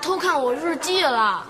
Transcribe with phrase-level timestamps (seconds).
[0.00, 1.46] 偷看我日记了。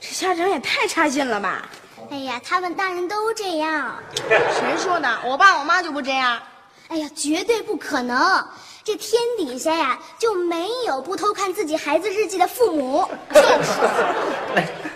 [0.00, 1.68] 这家长也太差劲了吧？
[2.10, 3.96] 哎呀，他们大人都这样。
[4.16, 5.18] 谁说的？
[5.24, 6.40] 我爸我妈就不这样。
[6.88, 8.46] 哎呀，绝对不可能！
[8.84, 13.08] 这天底下呀，就没有不偷看自己孩子日记的父母。
[13.34, 13.72] 就 是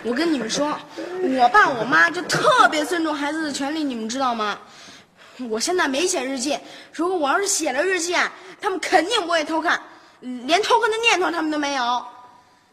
[0.03, 0.73] 我跟你们说，
[1.37, 4.57] 我爸我妈就特别尊重孩子的权利，你们知道吗？
[5.49, 6.57] 我现在没写日记，
[6.93, 9.81] 如果我要是写了日记啊，他们肯定不会偷看，
[10.21, 12.05] 连偷看的念头他们都没有。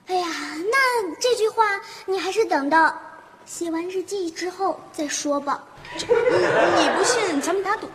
[0.08, 0.26] 哎呀，
[0.70, 2.98] 那这句话你还是等到
[3.44, 5.62] 写完日记之后再说吧。
[5.94, 7.86] 你不信，咱们打赌。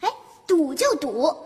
[0.00, 0.08] 哎，
[0.46, 1.36] 赌就赌，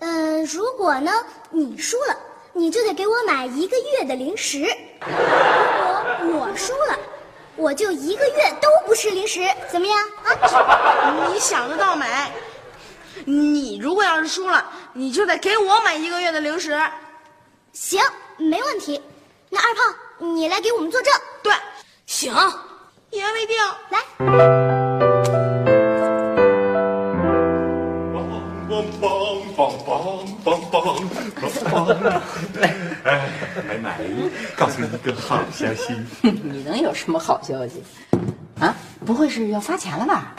[0.00, 1.10] 呃，如果呢
[1.50, 2.14] 你输了，
[2.52, 4.66] 你就得给我买一个月的零食；
[6.20, 6.98] 如果我输了，
[7.56, 11.28] 我就一个月都不吃零食，怎么样啊？
[11.32, 12.06] 你想得到没？
[13.24, 16.78] 你如果要是输了，你就得给我买一个月的零食。
[17.72, 18.02] 行，
[18.36, 19.00] 没问题。
[19.54, 21.12] 那二胖，你来给我们作证。
[21.42, 21.52] 对，
[22.06, 22.32] 行，
[23.10, 23.54] 一言为定。
[23.90, 23.98] 来，
[28.66, 29.04] 梆梆
[29.54, 29.92] 梆梆
[30.42, 32.20] 梆梆梆梆！
[33.04, 34.00] 哎，奶奶，
[34.56, 37.84] 告诉你一个好消息，你能有什么好消息？
[38.58, 40.32] 啊，不会是要发钱了吧？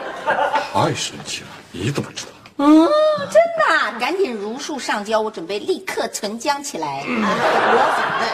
[0.72, 1.46] 太神奇了！
[1.70, 2.32] 你怎么知道？
[2.56, 2.90] 嗯，
[3.30, 7.04] 真的，赶紧如数上交，我准备立刻存姜起来。
[7.06, 7.12] 我
[7.96, 8.26] 反对，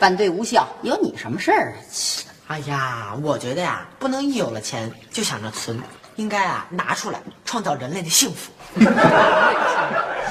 [0.00, 1.74] 反对无效，有你什么事儿？
[1.92, 5.78] 切哎呀，我觉得呀，不能一有了钱就想着存，
[6.16, 8.50] 应该啊拿出来创造人类的幸福。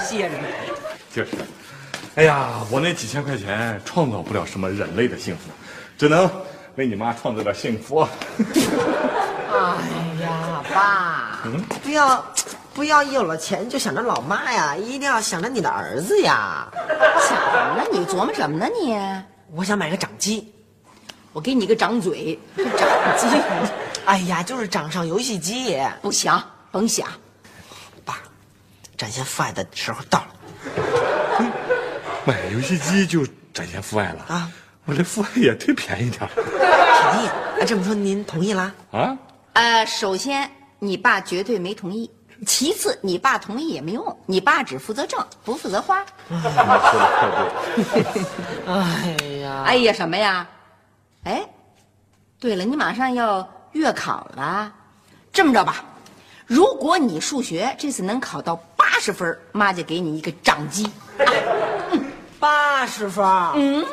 [0.04, 0.38] 谢谢你。
[1.14, 1.30] 就是，
[2.16, 5.52] 哎呀，我那几千块钱创造不了什么人类的幸福，
[6.00, 6.28] 只能
[6.76, 8.00] 为你妈创造点幸福。
[9.54, 9.76] 哎
[10.24, 11.44] 呀，爸，
[11.84, 12.26] 不要
[12.74, 16.68] 不要一有了钱就想着老妈呀，一定要想着你的儿子呀。
[17.20, 17.84] 想什么呢？
[17.92, 18.98] 你琢磨什么呢你？
[19.54, 20.52] 我想买个掌机，
[21.34, 23.26] 我给你个掌嘴， 掌机
[24.06, 25.78] 哎呀，就是掌上游戏机。
[26.02, 26.32] 不行，
[26.72, 27.08] 甭想。
[28.04, 28.18] 爸，
[28.98, 30.28] 展现父爱的时候到了
[32.26, 34.52] 买游戏机就展现父爱了啊！
[34.86, 37.28] 我这父爱也忒便宜点儿便宜。
[37.62, 38.74] 哎，这么说您同意啦？
[38.92, 39.18] 啊！
[39.54, 40.50] 呃，首先
[40.80, 42.10] 你爸绝对没同意，
[42.46, 46.06] 其次你爸同意也没用，你爸只负责挣，不负责花。
[46.28, 48.26] 你说的太对。
[48.68, 50.48] 哎呀，哎呀，什么呀？
[51.24, 51.46] 哎，
[52.40, 54.72] 对了，你马上要月考了，
[55.34, 55.84] 这么着吧，
[56.46, 60.90] 如果你数学这次能考到八十分，妈就给你一个掌机。
[62.40, 63.26] 八十分。
[63.56, 63.86] 嗯，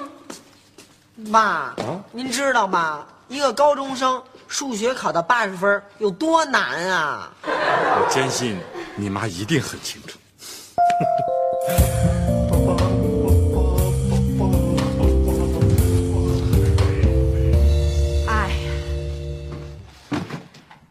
[1.17, 1.75] 妈，
[2.13, 3.05] 您知道吗？
[3.29, 7.31] 一个高中生数学考到八十分有多难啊！
[7.45, 8.59] 我坚信
[8.95, 10.19] 你妈一定很清楚。
[18.29, 20.19] 哎呀，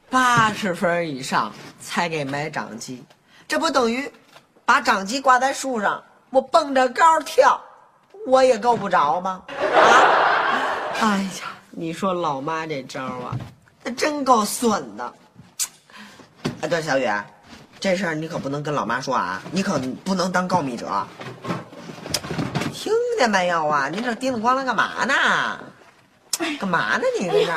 [0.10, 3.04] 八十分以上才给买掌机，
[3.48, 4.12] 这不等于
[4.66, 7.60] 把掌机挂在树上，我蹦着高跳，
[8.28, 9.42] 我也够不着吗？
[9.48, 11.00] 啊！
[11.00, 13.36] 哎呀，你说老妈这招啊，
[13.84, 15.14] 那真够损的。
[16.62, 17.06] 哎，对，小雨，
[17.82, 21.06] 这事儿你可不能跟老妈说啊，你可不能当告密者。
[22.72, 23.90] 听见没有啊？
[23.90, 25.60] 您这叮铃咣啷干嘛呢？
[26.58, 27.04] 干嘛呢？
[27.20, 27.52] 你这是？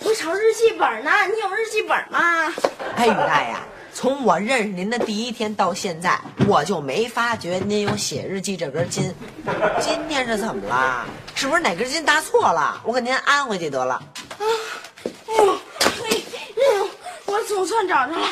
[0.00, 2.52] 我找日记本呢，你有日记本吗？
[2.96, 3.56] 哎，雨大爷，
[3.96, 9.10] 从我认识您的第一天到现在，我就没发觉您有写日记这根筋。
[9.80, 11.06] 今天是怎么了？
[11.34, 12.78] 是不是哪根筋搭错了？
[12.84, 13.94] 我给您安回去得了。
[13.94, 14.44] 啊，
[15.30, 16.90] 哎，哎呦，
[17.24, 18.28] 我总算找着了，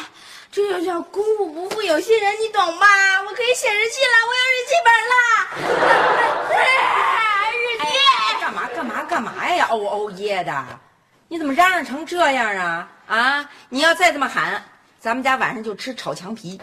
[0.52, 3.22] 这就叫功夫不负有心人，你懂吧？
[3.26, 5.14] 我可以写日记了，我有日记本了。
[6.52, 7.84] 哎日记。
[7.84, 9.66] 哎，干嘛干嘛干嘛呀？
[9.70, 10.52] 哦哦耶的，
[11.26, 12.86] 你怎么嚷嚷成这样啊？
[13.06, 13.50] 啊！
[13.70, 14.62] 你要再这么喊，
[15.04, 16.58] 咱们家晚上就吃炒墙皮。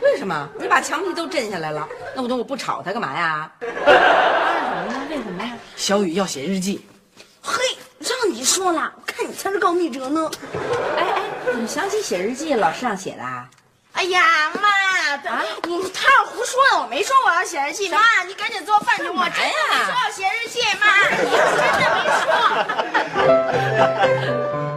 [0.00, 0.48] 为什么？
[0.58, 3.48] 你把墙皮都震下来了，那我我不炒它干嘛呀？
[3.60, 5.06] 嚷什么呢？
[5.08, 5.56] 为什么呀？
[5.76, 6.84] 小雨要写日记。
[7.40, 7.62] 嘿，
[8.00, 10.28] 让你说了，我看你才是告密者呢。
[10.96, 12.54] 哎哎，怎么想起写日记？
[12.54, 13.48] 老师让写的啊？
[13.92, 14.68] 哎呀，妈，
[15.30, 17.88] 啊，我他要胡说呢，我没说我要写日记。
[17.88, 20.58] 妈，你赶紧做饭去，我真的没说要写日记。
[20.80, 21.38] 妈，你真
[21.78, 22.02] 的没
[24.58, 24.67] 说。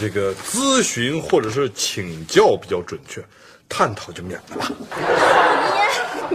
[0.00, 3.22] 这个咨询或者是请教比较准确，
[3.68, 4.72] 探讨就免了吧。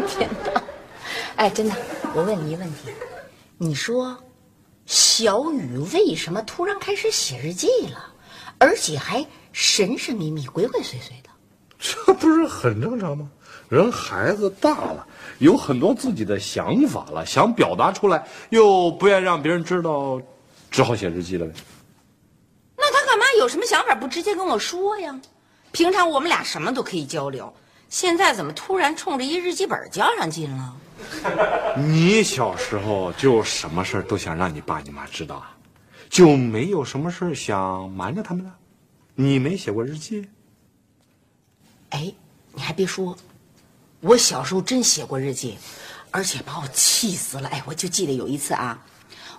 [0.08, 0.62] 天哪！
[1.36, 1.74] 哎，真的，
[2.14, 2.92] 我问你一个问题，
[3.58, 4.16] 你说
[4.86, 8.14] 小雨为什么突然开始写日记了，
[8.60, 11.30] 而且还神神秘秘、鬼鬼祟祟的？
[11.80, 13.28] 这不是很正常吗？
[13.68, 15.08] 人孩子大了，
[15.40, 20.22] 有很多自己的想法了，想表达出来，又不愿让别人知道，
[20.70, 21.54] 只好写日记了呗。
[23.38, 25.20] 有什么想法不直接跟我说呀？
[25.72, 27.54] 平常我们俩什么都可以交流，
[27.90, 30.76] 现在怎么突然冲着一日记本较上劲了？
[31.78, 35.56] 你小时候就什么事儿都想让你爸你妈知道啊，
[36.10, 38.52] 就没有什么事儿想瞒着他们的？
[39.16, 40.28] 你没写过日记？
[41.90, 42.14] 哎，
[42.54, 43.18] 你还别说，
[44.00, 45.58] 我小时候真写过日记，
[46.12, 47.50] 而且把我气死了。
[47.50, 48.82] 哎，我就记得有一次啊，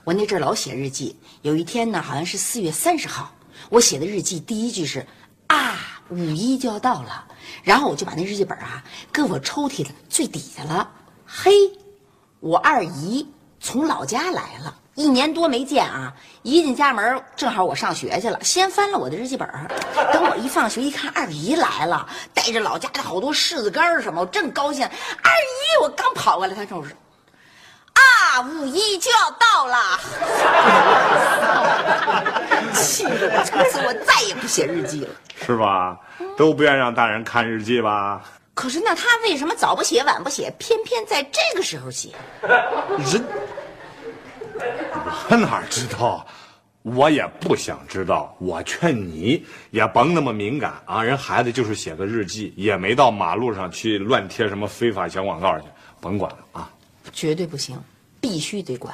[0.04, 3.34] 我那阵儿老写日记，有一天呢，好像是四月三十号，
[3.68, 5.06] 我写的日记第一句是
[5.48, 5.76] 啊，
[6.08, 7.26] 五一就要到了，
[7.62, 8.82] 然后我就把那日记本啊
[9.12, 10.90] 搁我抽屉的最底下了。
[11.26, 11.52] 嘿，
[12.40, 13.28] 我二姨
[13.60, 14.74] 从老家来了。
[14.94, 16.14] 一年多没见啊！
[16.42, 19.46] 一进家门，正好我上学去了，先翻了我的日记本。
[20.10, 24.86] 等我一放学一看，二姨来了，带着老家的好多柿子干什么，我正高兴。
[24.86, 26.96] 二姨，我刚跑过来，她跟我说
[28.36, 29.98] ：“啊，五一就要到了。
[32.76, 35.08] ”气得我从此我再也不写日记了。
[35.46, 35.98] 是吧？
[36.36, 38.22] 都不愿让大人看日记吧？
[38.52, 42.10] 可是那他为什么早不写晚不写，偏偏在这个时候写？
[42.42, 43.24] 人，
[45.30, 46.26] 我哪知道？
[46.82, 48.36] 我也不想知道。
[48.38, 51.02] 我劝你也甭那么敏感啊！
[51.02, 55.64] 人孩子就是写个日记，也没到马路上去乱贴什么非法小广告去，
[56.02, 56.70] 甭管了啊！
[57.12, 57.82] 绝对不行，
[58.28, 58.92] 必须得管。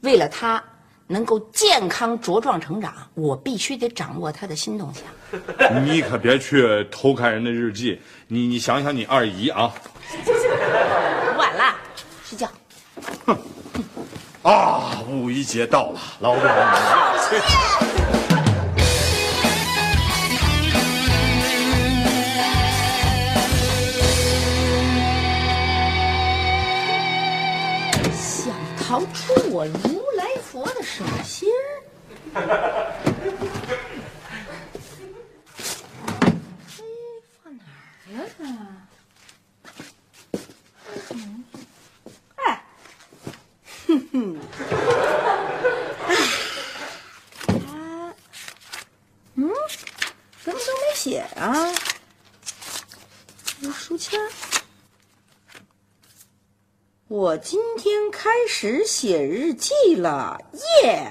[0.00, 0.62] 为了他
[1.06, 5.04] 能够健康茁壮成长，我必须得掌握他的新动向。
[5.84, 9.70] 你可别去偷看人的日记，你你想想你二姨啊！
[11.36, 11.74] 晚了，
[12.24, 12.48] 睡觉。
[14.40, 18.07] 啊，五一节到了，老板。
[28.88, 31.82] 逃出我如来佛的手心儿。
[32.32, 32.40] 哎，
[37.44, 37.64] 放哪
[38.06, 38.40] 儿了它？
[41.10, 41.44] 嗯，
[42.36, 42.64] 哎，
[43.86, 44.40] 哼哼，
[46.06, 46.10] 哎，
[47.46, 47.52] 他，
[49.34, 49.52] 嗯，
[50.42, 51.70] 怎么都没写啊？
[53.60, 54.30] 这书签儿。
[57.08, 60.38] 我今天开始写日记了，
[60.84, 61.10] 耶！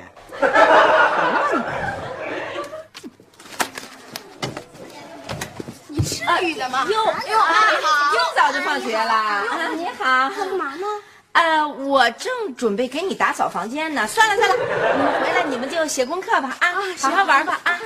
[5.87, 6.85] 你至于的吗？
[6.87, 9.11] 哟哟啊，又早就放学了。
[9.11, 10.85] 啊，你好，干嘛呢？
[11.31, 14.05] 呃，我正准备给你打扫房间呢。
[14.05, 17.79] 算了算了，你们回来你们就写功课吧啊，好好玩吧啊啊！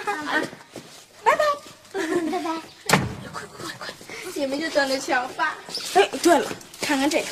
[1.23, 1.45] 拜拜。
[2.29, 2.51] 拜拜。
[4.35, 5.55] 你们就等着瞧吧。
[5.93, 6.45] 哎，对了，
[6.81, 7.27] 看看这个，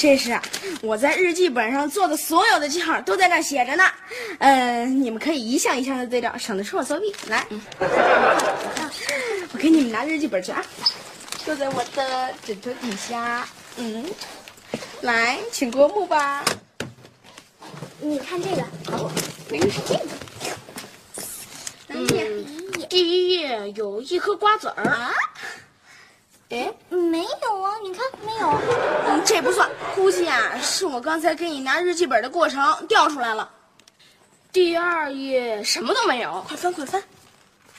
[0.00, 0.40] 这是啊，
[0.80, 3.82] 我在日记本上做的所有的记号都在那写着呢。
[4.38, 7.12] 嗯、你们可以一项一项的对照，省得出我作弊。
[7.26, 7.44] 来，
[9.52, 10.64] 我给你们拿日记本去啊，
[11.44, 13.44] 就在我的枕头底下。
[13.76, 14.08] 嗯，
[15.00, 16.44] 来，请过目吧。
[18.00, 18.64] 你看这个，
[19.50, 20.06] 那个是这个。
[21.88, 22.06] 嗯，
[22.88, 25.12] 第一页有一颗瓜子儿啊。
[26.50, 28.48] 哎，没有啊，你看没有。
[29.06, 33.50] 嗯，这不算，估计啊是我刚才给你拿日记本的过程掉出来了。
[34.50, 37.02] 第二页什么都没有，快翻快翻。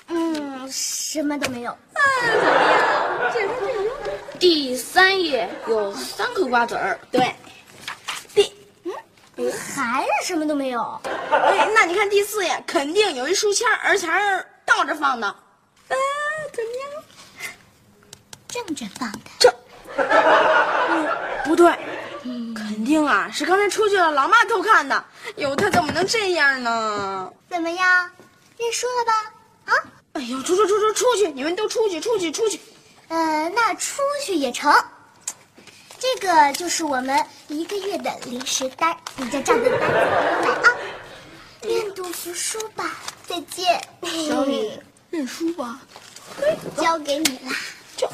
[0.07, 1.75] 嗯，什么都没有。
[1.93, 3.85] 嗯，怎么样
[4.37, 7.33] 第三页有三颗瓜子儿，对。
[8.35, 8.53] 第
[9.35, 11.01] 嗯，还是什么都没有。
[11.31, 15.27] 哎，那你看第四页肯定有一书签，而且还是倒着放的。
[15.27, 15.35] 啊，
[16.53, 17.03] 怎么样？
[18.49, 19.19] 正着放的。
[19.39, 19.53] 这，
[19.95, 21.07] 嗯，
[21.45, 21.71] 不对，
[22.53, 25.05] 肯定啊是刚才出去了老妈偷看的。
[25.37, 27.31] 哟，他怎么能这样呢？
[27.49, 28.09] 怎么样？
[28.57, 29.13] 认输了吧？
[29.65, 29.73] 啊？
[30.13, 31.31] 哎呦，出出出出出去！
[31.31, 32.59] 你们都出去出去出去！
[33.07, 34.73] 呃，那出去也成。
[35.99, 39.95] 这个就是我们一个月的零食单，你就照着单子
[40.43, 40.75] 买啊。
[41.63, 42.91] 愿赌服输吧，
[43.27, 43.79] 再见。
[44.27, 44.79] 小李，
[45.09, 45.79] 认输吧。
[46.77, 47.51] 交给你了。
[47.95, 48.13] 就，哼，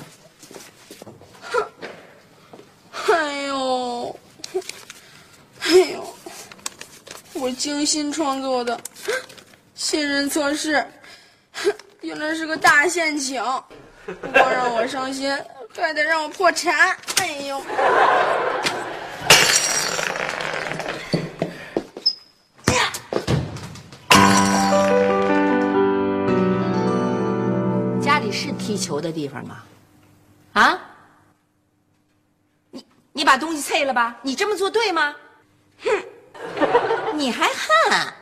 [3.08, 4.20] 哎呦，
[5.60, 6.16] 哎呦，
[7.34, 8.80] 我精心创作的
[9.76, 10.86] 信任测试，
[12.02, 13.44] 原来是个大陷阱，
[14.06, 15.32] 不光让我伤心，
[15.76, 16.98] 还得让我破产。
[17.18, 17.62] 哎呦，
[28.02, 29.64] 家里是踢球的地方吗？
[30.54, 30.80] 啊？
[33.18, 34.14] 你把东西碎了吧？
[34.22, 35.16] 你这么做对吗？
[35.86, 36.04] 哼！
[37.14, 38.14] 你还恨？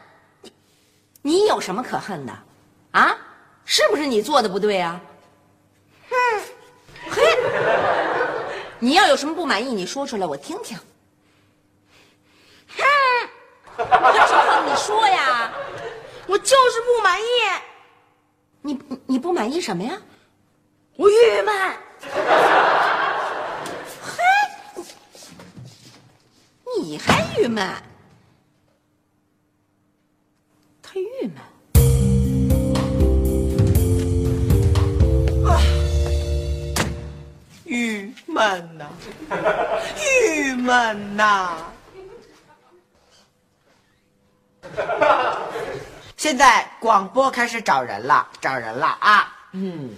[0.44, 0.54] 你
[1.24, 2.34] 你有什么可恨的？
[2.92, 3.18] 啊？
[3.66, 5.02] 是不是你做的不对啊？
[6.12, 6.16] 哼！
[7.10, 7.24] 嘿！
[8.78, 10.78] 你要有什么不满意，你说出来我听听。
[12.78, 12.86] 哼！
[13.76, 15.52] 还说好你说呀？
[16.28, 17.26] 我就是不满意，
[18.62, 20.00] 你你不满意什么呀？
[20.98, 21.78] 我郁闷。
[26.94, 27.74] 你还郁闷？
[30.80, 31.34] 他郁闷。
[37.66, 38.88] 郁闷呐，
[39.98, 41.58] 郁闷呐。
[46.16, 49.36] 现在广播开始找人了，找人了啊！
[49.54, 49.90] 嗯，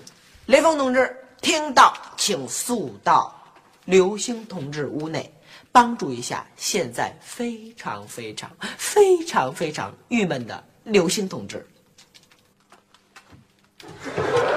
[0.46, 3.38] 雷锋同志听到，请速到
[3.84, 5.30] 刘星同志屋内，
[5.76, 11.68] 帮助一下现在非常非常非常非常郁闷的刘星同志。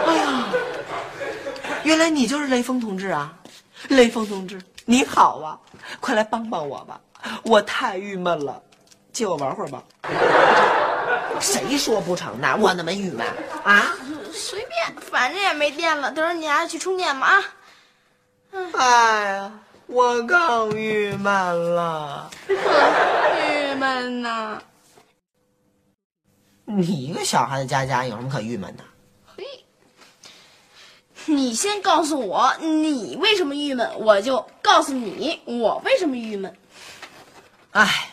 [0.07, 0.45] 哎呀，
[1.83, 3.37] 原来你就是雷锋同志啊！
[3.89, 5.59] 雷锋同志，你好啊！
[5.99, 7.01] 快来帮帮我吧，
[7.43, 8.63] 我太郁闷了，
[9.13, 9.83] 借我玩会儿吧。
[11.41, 12.57] 谁说不成呢？
[12.61, 13.27] 我那么郁闷
[13.65, 13.93] 啊！
[14.33, 17.45] 随便，反正也没电了，等会儿你还去充电吧啊！
[18.75, 19.53] 哎呀，
[19.89, 22.31] 我更郁闷了。
[22.49, 24.63] 郁闷呐。
[26.67, 28.85] 你一个小孩子家家有什么可郁闷的？
[29.35, 29.43] 嘿，
[31.25, 36.55] 你先告诉我你为什么郁闷，我就告诉你我为什么郁闷。
[37.71, 38.11] 哎，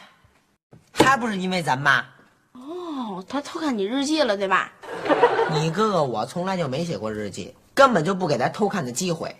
[0.93, 2.05] 还不是因为咱妈。
[2.53, 4.71] 哦，他偷看你日记了，对吧？
[5.51, 9.35] 你哥哥我从来就没写过日记，根本就不给他偷看的机会。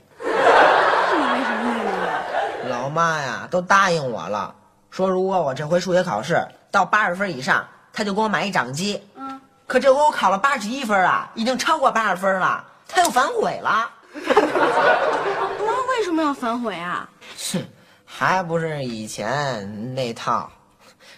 [2.86, 2.90] 我？
[2.90, 4.54] 妈呀，都答应我了，
[4.92, 9.04] 说如果我这回数学考试到八十分以上，她就给我买一掌机。
[9.16, 13.90] 嗯，可这回我考了八十一分啊，已经超过八十分了，她又反悔了。
[14.14, 17.10] 那为什么要反悔啊？
[17.52, 17.66] 哼，
[18.06, 20.50] 还不是以前那套，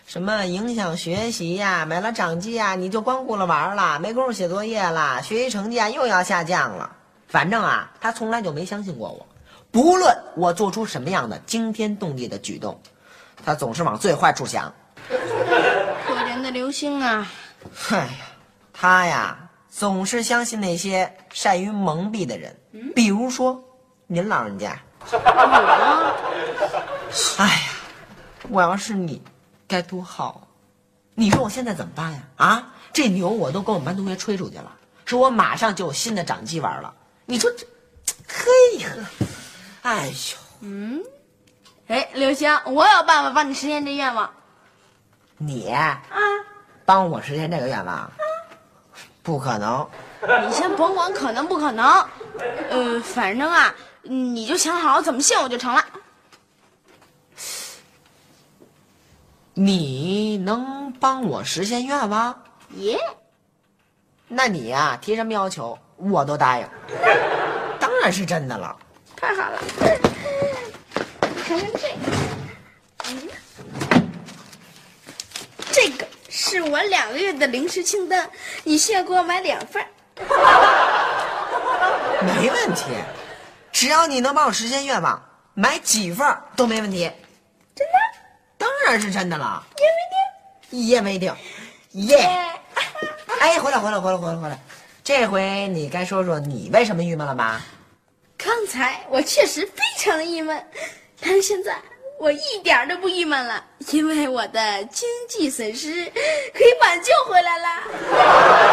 [0.06, 6.90] 什么影响学习呀、买了掌机呀，你就光顾了玩了，没工夫写作业了，学习成绩啊又要下降了。
[7.28, 9.28] 反正啊，他从来就没相信过我，
[9.72, 12.80] 不论我做出什么样的惊天动地的举动，
[13.46, 14.74] 他总是往最坏处想。
[15.08, 15.16] 可
[16.26, 17.28] 怜的刘星啊！
[17.90, 18.10] 哎呀，
[18.74, 22.56] 他呀总是相信那些善于蒙蔽的人，
[22.96, 23.62] 比如说
[24.08, 24.80] 您老人家。
[27.38, 27.62] 哎呀，
[28.50, 29.22] 我要是你，
[29.68, 30.44] 该多好啊！
[31.14, 32.20] 你说我现在怎么办呀？
[32.38, 34.72] 啊，这牛我都跟我们班同学吹出去了，
[35.06, 36.94] 说我马上就有新的掌机玩了。
[37.26, 37.66] 你说这，
[38.28, 39.06] 嘿呵，
[39.88, 41.02] 哎呦，嗯
[41.88, 44.30] 哎，刘星，我有办法帮你实现这愿望。
[45.38, 46.04] 你啊，
[46.84, 48.12] 帮我实现这个愿望，
[49.24, 49.88] 不可能。
[50.46, 52.06] 你先甭管可能不可能，
[52.70, 55.82] 呃，反正啊，你就想好怎么信我就成了。
[59.54, 62.38] 你能帮我实现愿望？
[62.72, 63.00] 耶、
[64.28, 66.68] 那你呀、提什么要求我都答应。
[67.80, 68.78] 当然是真的了。
[69.20, 69.60] 太好了！
[71.44, 71.96] 看看这个，
[73.10, 73.28] 嗯，
[75.72, 78.30] 这个是我两个月的零食清单，
[78.64, 79.88] 你需要给我买两份儿。
[82.22, 82.84] 没问题，
[83.72, 85.20] 只要你能帮我实现愿望，
[85.56, 87.12] 买几份都没问题。
[87.76, 87.94] 真的？
[88.58, 89.66] 当然是真的了，
[90.72, 91.34] 也也没定，
[91.94, 92.18] 耶！
[92.18, 92.52] 没
[93.40, 94.60] 哎，回来，回来，回来，回来，回来。
[95.04, 97.64] 这回你该说说你为什么郁闷了吧？
[98.38, 100.64] 刚才我确实非常郁闷，
[101.20, 101.76] 但是现在
[102.20, 106.06] 我一点都不郁闷了，因为我的经济损失
[106.54, 108.67] 可以挽救回来了。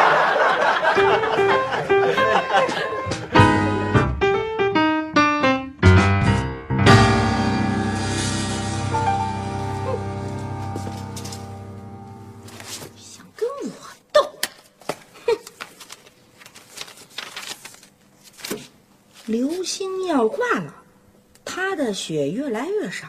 [22.04, 23.06] 血越来越少，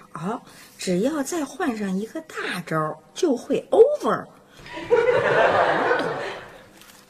[0.78, 4.24] 只要再换上一个大招，就会 over。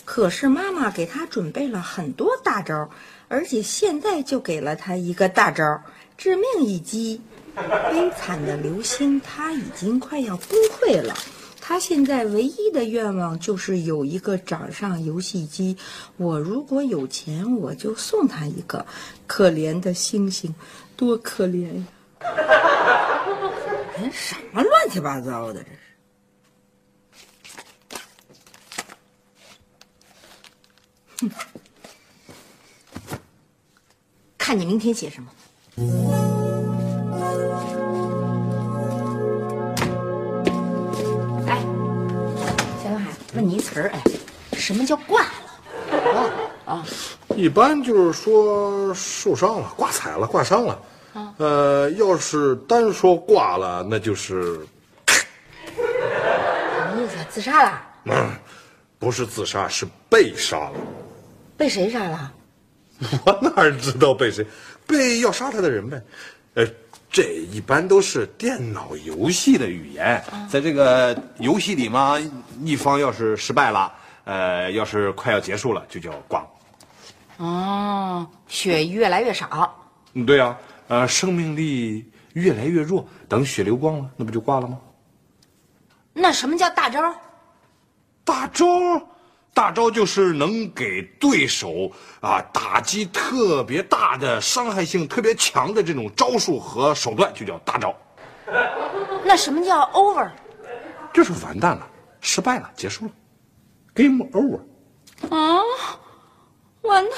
[0.03, 2.89] 可是妈妈给他准备了很多大招，
[3.27, 5.83] 而且现在就给了他一个大招——
[6.17, 7.21] 致命一击。
[7.55, 11.13] 悲惨的流星，他已经快要崩溃了。
[11.67, 15.75] 他现在唯一的愿望就是有一个掌上游戏机。
[16.15, 18.85] 我如果有钱，我就送他一个。
[19.25, 20.53] 可怜的星星，
[20.95, 21.83] 多可怜呀！
[23.97, 25.69] 哎，什么乱七八糟的这
[31.17, 31.27] 是？
[31.27, 31.31] 哼，
[34.37, 35.31] 看你明天写什么。
[43.75, 44.01] 词儿，哎，
[44.53, 45.21] 什么叫挂
[45.91, 46.31] 了？
[46.63, 46.85] 啊，
[47.35, 50.81] 一般就是说受伤了、挂彩了、挂伤了。
[51.35, 54.65] 呃，要是单说挂了，那就是，
[55.05, 57.17] 什么意思？
[57.29, 57.81] 自杀了？
[58.05, 58.31] 嗯，
[58.97, 60.73] 不是自杀，是被杀了。
[61.57, 62.31] 被谁杀了？
[63.25, 64.47] 我哪知道被谁？
[64.87, 66.01] 被要杀他的人呗。
[66.53, 66.65] 呃，
[67.15, 72.17] 这一般都是电脑游戏的语言，在这个游戏里嘛，
[72.61, 73.89] 一方要是失败了，
[74.25, 76.45] 呃，要是快要结束了，就叫挂。
[77.37, 79.73] 哦，血越来越少。
[80.11, 80.57] 嗯，对呀、
[80.89, 84.77] 呃，生命力越来越弱，等血流光了，那不就挂了吗？
[86.11, 87.01] 那什么叫大招？
[88.25, 88.65] 大招，
[89.55, 91.89] 大招就是能给对手
[92.19, 97.95] 啊打击特别大的、伤害性特别强的这种招数和手段，就叫大招。
[99.23, 100.29] 那什么叫 over？
[101.13, 101.87] 就是完蛋了，
[102.19, 103.11] 失败了，结束了
[103.93, 104.59] ，game over。
[105.33, 105.63] 啊，
[106.81, 107.11] 完了，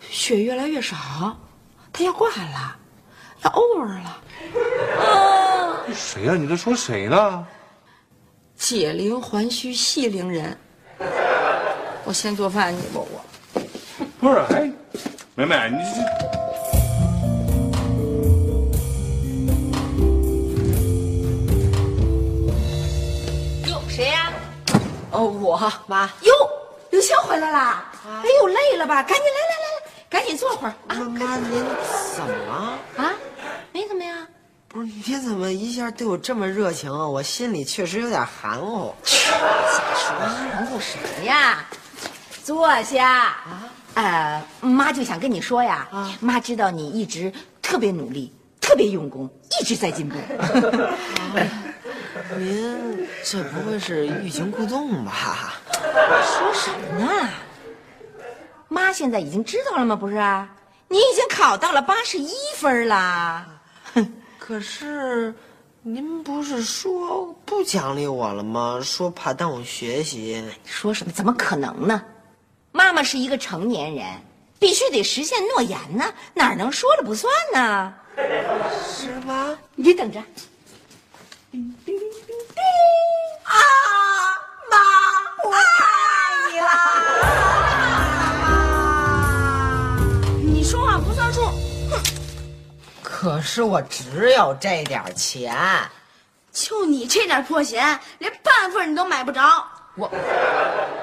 [0.00, 0.96] 血越来越少，
[1.92, 2.76] 他要挂了，
[3.42, 4.22] 要 over 了。
[5.04, 7.46] 啊，谁呀、你在说谁呢？
[8.56, 10.56] 解铃还须系铃人。
[12.04, 13.22] 我先做饭去吧，我。
[14.18, 14.70] 不是，哎，
[15.34, 15.76] 梅梅，你
[23.64, 24.32] 这哟，谁呀、
[25.10, 26.32] 哦，我妈，哟，
[26.90, 27.92] 刘星回来啦！
[28.06, 29.02] 哎呦，累了吧？
[29.02, 31.62] 赶紧来来来来，赶紧坐会儿啊妈妈您
[32.14, 32.78] 怎么了？
[32.96, 33.12] 啊！
[33.72, 34.26] 没怎么样，
[34.76, 37.08] 不是你怎么一下对我这么热情啊？
[37.08, 38.94] 我心里确实有点含糊。
[40.04, 41.64] 含糊什么呀？
[42.44, 43.64] 坐下啊！
[43.94, 45.88] 呃，妈就想跟你说呀，
[46.20, 50.18] 妈知道你一直特别努力，特别用功，一直在进步。
[52.36, 55.54] 您这不会是欲擒故纵吧？
[55.72, 57.30] 说什么呢？
[58.68, 59.96] 妈现在已经知道了吗？
[59.96, 60.16] 不是，
[60.88, 63.46] 你已经考到了八十一分啦。
[64.46, 65.34] 可是，
[65.82, 68.78] 您不是说不奖励我了吗？
[68.80, 70.40] 说怕耽误学习。
[70.40, 71.12] 你说什么？
[71.12, 72.00] 怎么可能呢？
[72.70, 74.06] 妈妈是一个成年人，
[74.60, 77.92] 必须得实现诺言呢，哪能说了不算呢？
[78.88, 79.58] 是吧？
[79.74, 80.20] 你等着。
[80.20, 80.24] 啊，
[84.70, 84.78] 妈，
[85.42, 86.70] 我爱你啦！
[90.40, 91.40] 你说话不算数，
[91.90, 91.98] 哼！
[93.26, 95.52] 可是我只有这点钱，
[96.52, 97.82] 就你这点破鞋，
[98.18, 99.42] 连半份你都买不着。
[99.96, 100.08] 我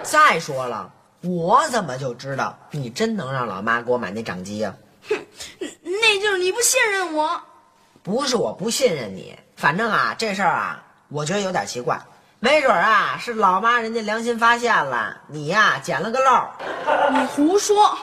[0.04, 4.74] 再说了，我怎么就知道你真能让老妈给我买那掌机呀、
[5.10, 5.18] 哼
[5.82, 7.42] 那就是你不信任我。
[8.02, 12.00] 不是我不信任你，反正啊，这事儿啊，我觉得有点奇怪，
[12.40, 16.48] 没准啊是老妈人家良心发现了，你呀、捡了个漏。
[17.12, 17.98] 你胡说！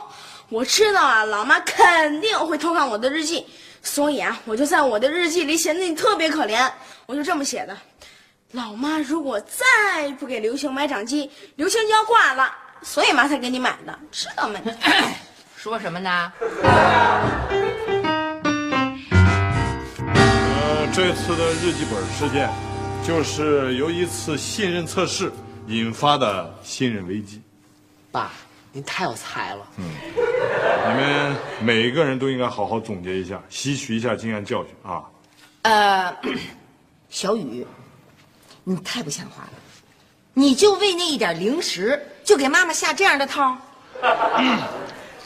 [0.51, 3.49] 我知道啊，老妈肯定会偷看我的日记，
[3.83, 6.71] 所以啊，我就在我的日记里写的你特别可怜，
[7.07, 7.77] 我就这么写的：
[8.53, 14.61] 老妈如果再不给刘星买掌机，刘星就要挂了，所以妈才给你买的，知道没？
[15.57, 16.33] 说什么呢？
[20.13, 22.49] 呃，这次的日记本事件，
[23.07, 25.33] 就是由一次信任测试
[25.67, 27.43] 引发的信任危机。
[28.11, 28.31] 爸，
[28.73, 29.67] 您太有才了。
[30.91, 35.05] 你们每个人都应该好好总结一下，吸取一下经验教训啊！
[35.63, 36.17] 呃，
[37.09, 37.67] 小雨，
[38.65, 39.53] 你太不像话了，
[40.35, 43.57] 你就为那一点零食就给妈妈下这样的套？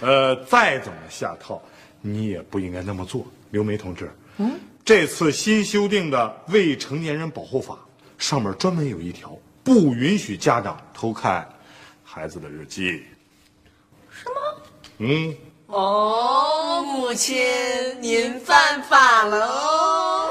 [0.01, 1.62] 呃，再怎么下套，
[2.01, 4.11] 你也不应该那么做，刘梅同志。
[4.38, 7.75] 嗯，这次新修订的《未成年人保护法》
[8.18, 11.49] 上面专门有一条，不允许家长偷看
[12.03, 13.05] 孩子的日记。
[14.98, 15.35] 嗯，
[15.66, 17.37] 哦，母亲，
[18.00, 20.30] 您犯法了哦。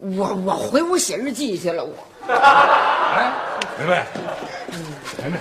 [0.00, 1.94] 我我回屋写日记去了，我。
[2.26, 3.32] 哎，
[3.78, 4.04] 梅梅，
[5.22, 5.38] 梅梅，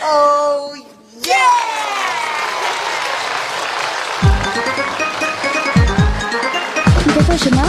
[0.00, 0.72] 哦
[1.24, 1.34] 耶！
[7.04, 7.62] 你在做什么？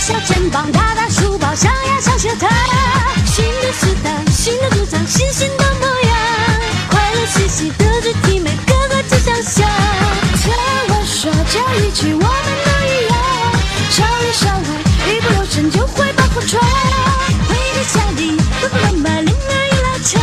[0.00, 2.48] 小肩膀，大大书包，上呀上学堂。
[3.26, 6.16] 新的时代，新的主张，新新的模样，
[6.88, 9.68] 快乐嘻嘻的肢体，每个个都想象。
[10.38, 10.50] 听
[10.88, 12.26] 我说这一句，我们
[12.64, 13.14] 都一样，
[13.90, 16.64] 少里少外，一不留神就会把破窗。
[17.46, 20.22] 回到家里，爸爸妈妈铃儿一拉长，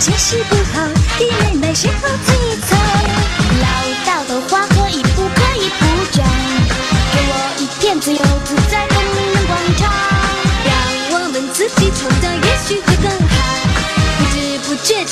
[0.00, 0.56] 解释不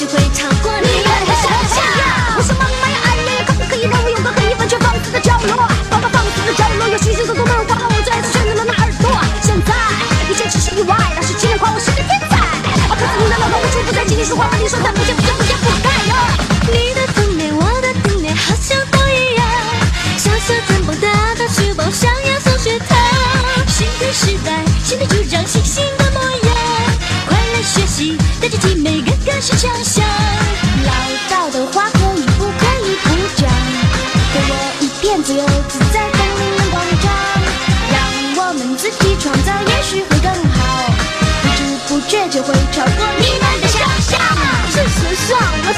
[0.02, 0.31] 不觉就会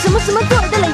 [0.05, 0.93] 什么什么做对了，